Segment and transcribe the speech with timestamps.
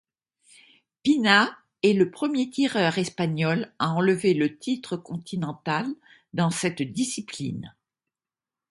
[1.03, 5.85] Pina est le premier tireur espagnol à enlever le titre continental
[6.33, 7.71] dans cette disciplime.